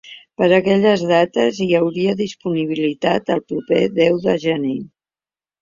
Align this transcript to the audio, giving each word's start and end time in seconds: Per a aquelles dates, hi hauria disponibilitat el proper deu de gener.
Per 0.41 0.45
a 0.45 0.53
aquelles 0.61 1.03
dates, 1.11 1.59
hi 1.65 1.67
hauria 1.81 2.15
disponibilitat 2.23 3.31
el 3.37 3.45
proper 3.53 3.81
deu 4.03 4.21
de 4.29 4.37
gener. 4.49 4.77